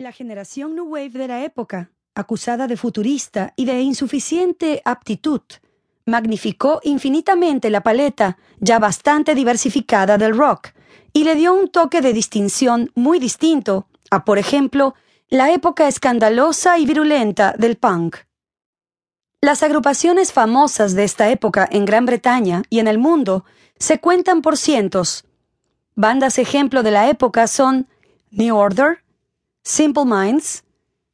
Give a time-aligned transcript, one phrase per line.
[0.00, 5.42] La generación New Wave de la época, acusada de futurista y de insuficiente aptitud,
[6.06, 10.68] magnificó infinitamente la paleta ya bastante diversificada del rock
[11.12, 14.94] y le dio un toque de distinción muy distinto a, por ejemplo,
[15.28, 18.16] la época escandalosa y virulenta del punk.
[19.42, 23.44] Las agrupaciones famosas de esta época en Gran Bretaña y en el mundo
[23.78, 25.26] se cuentan por cientos.
[25.94, 27.86] Bandas ejemplo de la época son
[28.30, 29.00] New Order,
[29.62, 30.64] Simple Minds,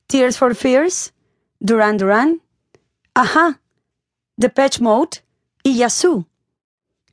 [0.06, 1.12] Tears for Fears,
[1.60, 2.40] Duran Duran,
[3.14, 3.60] Aha,
[4.36, 5.22] Depeche Mode
[5.62, 6.26] y Yazoo.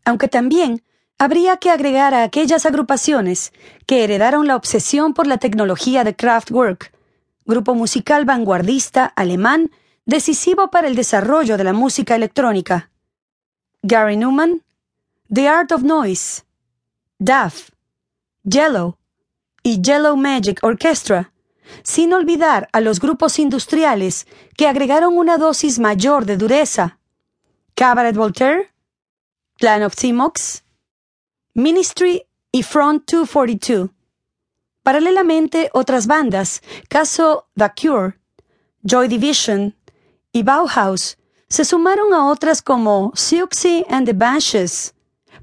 [0.05, 0.83] Aunque también
[1.17, 3.51] habría que agregar a aquellas agrupaciones
[3.87, 6.91] que heredaron la obsesión por la tecnología de Kraftwerk,
[7.45, 9.71] grupo musical vanguardista alemán
[10.05, 12.91] decisivo para el desarrollo de la música electrónica.
[13.81, 14.61] Gary Newman,
[15.33, 16.43] The Art of Noise,
[17.19, 17.69] Duff,
[18.43, 18.97] Yellow,
[19.63, 21.31] y Yellow Magic Orchestra,
[21.83, 24.27] sin olvidar a los grupos industriales
[24.57, 26.99] que agregaron una dosis mayor de dureza.
[27.75, 28.73] Cabaret Voltaire,
[29.57, 30.63] Plan of Timox,
[31.53, 33.89] Ministry y Front 242.
[34.83, 38.19] Paralelamente, otras bandas, caso The Cure,
[38.83, 39.75] Joy Division
[40.31, 44.93] y Bauhaus, se sumaron a otras como Siouxsie and the Banshees,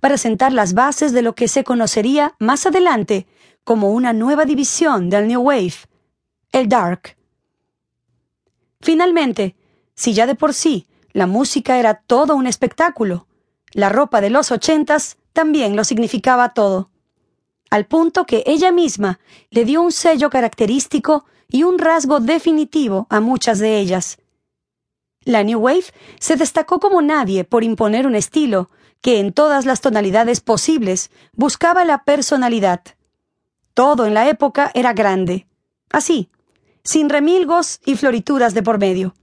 [0.01, 3.27] para sentar las bases de lo que se conocería más adelante
[3.65, 5.75] como una nueva división del New Wave,
[6.53, 7.17] el Dark.
[8.81, 9.57] Finalmente,
[9.95, 13.27] si ya de por sí la música era todo un espectáculo,
[13.73, 16.91] la ropa de los ochentas también lo significaba todo,
[17.71, 23.21] al punto que ella misma le dio un sello característico y un rasgo definitivo a
[23.21, 24.19] muchas de ellas.
[25.23, 25.85] La New Wave
[26.19, 31.85] se destacó como nadie por imponer un estilo que en todas las tonalidades posibles buscaba
[31.85, 32.83] la personalidad.
[33.75, 35.47] Todo en la época era grande.
[35.91, 36.31] Así,
[36.85, 39.15] sin remilgos y florituras de por medio.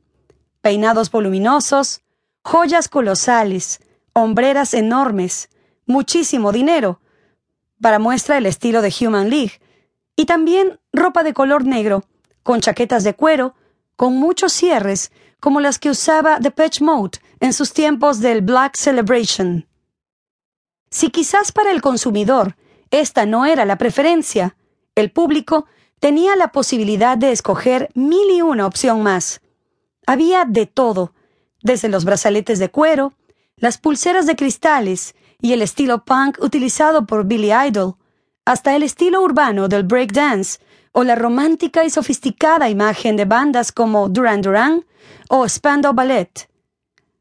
[0.61, 2.02] Peinados voluminosos,
[2.44, 3.80] joyas colosales,
[4.14, 5.49] hombreras enormes,
[5.86, 6.99] muchísimo dinero,
[7.81, 9.59] para muestra el estilo de Human League,
[10.15, 12.04] y también ropa de color negro,
[12.43, 13.55] con chaquetas de cuero,
[13.95, 19.67] con muchos cierres, como las que usaba Patch Mode en sus tiempos del Black Celebration.
[20.89, 22.55] Si quizás para el consumidor
[22.92, 24.55] esta no era la preferencia.
[24.95, 25.65] El público
[25.99, 29.41] tenía la posibilidad de escoger mil y una opción más.
[30.05, 31.13] Había de todo,
[31.61, 33.13] desde los brazaletes de cuero,
[33.58, 37.95] las pulseras de cristales y el estilo punk utilizado por Billy Idol,
[38.45, 40.59] hasta el estilo urbano del breakdance
[40.93, 44.86] o la romántica y sofisticada imagen de bandas como Duran Duran
[45.30, 46.49] o Spandau Ballet.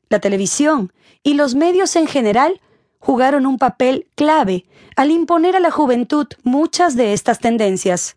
[0.09, 0.93] La televisión
[1.23, 2.61] y los medios en general
[3.01, 4.67] jugaron un papel clave
[4.97, 8.17] al imponer a la juventud muchas de estas tendencias.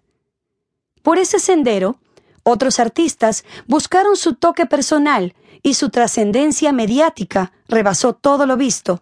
[1.02, 2.00] Por ese sendero,
[2.44, 9.02] otros artistas buscaron su toque personal y su trascendencia mediática rebasó todo lo visto.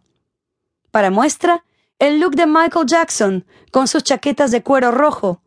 [0.92, 1.64] Para muestra,
[2.00, 5.42] el look de Michael Jackson con sus chaquetas de cuero rojo.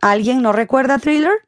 [0.00, 1.46] ¿Alguien no recuerda Thriller?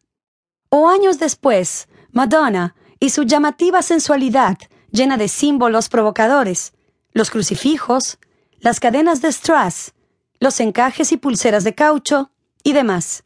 [0.68, 4.58] O años después, Madonna y su llamativa sensualidad
[4.90, 6.72] llena de símbolos provocadores,
[7.12, 8.18] los crucifijos,
[8.58, 9.94] las cadenas de strass,
[10.38, 12.30] los encajes y pulseras de caucho
[12.62, 13.24] y demás.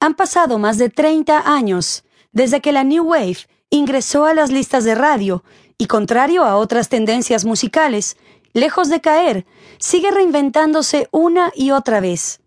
[0.00, 4.84] Han pasado más de 30 años desde que la New Wave ingresó a las listas
[4.84, 5.44] de radio
[5.76, 8.16] y, contrario a otras tendencias musicales,
[8.52, 9.46] lejos de caer,
[9.78, 12.40] sigue reinventándose una y otra vez.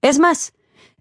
[0.00, 0.52] Es más,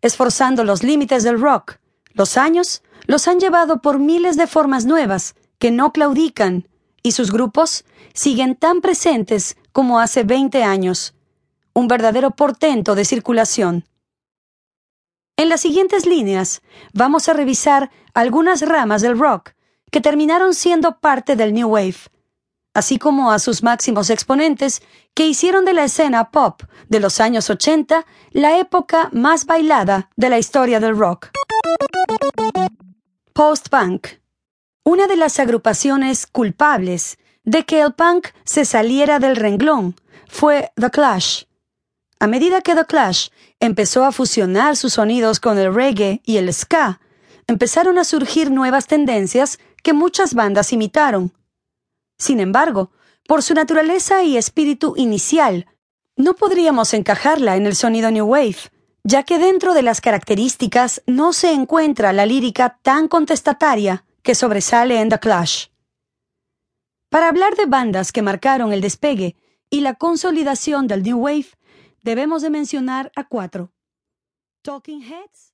[0.02, 1.78] esforzando los límites del rock,
[2.14, 6.68] los años los han llevado por miles de formas nuevas que no claudican
[7.04, 11.14] y sus grupos siguen tan presentes como hace 20 años.
[11.74, 13.86] Un verdadero portento de circulación.
[15.38, 16.62] En las siguientes líneas
[16.94, 19.52] vamos a revisar algunas ramas del rock
[19.92, 21.98] que terminaron siendo parte del New Wave,
[22.74, 24.82] así como a sus máximos exponentes
[25.14, 30.30] que hicieron de la escena pop de los años 80 la época más bailada de
[30.30, 31.30] la historia del rock.
[33.34, 34.08] Post-punk
[34.88, 39.96] una de las agrupaciones culpables de que el punk se saliera del renglón
[40.28, 41.46] fue The Clash.
[42.20, 43.30] A medida que The Clash
[43.60, 47.00] empezó a fusionar sus sonidos con el reggae y el ska,
[47.48, 51.34] empezaron a surgir nuevas tendencias que muchas bandas imitaron.
[52.18, 52.92] Sin embargo,
[53.28, 55.68] por su naturaleza y espíritu inicial,
[56.16, 58.58] no podríamos encajarla en el sonido New Wave,
[59.04, 65.02] ya que dentro de las características no se encuentra la lírica tan contestataria que sobresale
[65.02, 65.68] en The Clash.
[67.10, 69.36] Para hablar de bandas que marcaron el despegue
[69.70, 71.48] y la consolidación del New Wave,
[72.06, 73.74] debemos de mencionar a cuatro.
[74.62, 75.54] Talking Heads,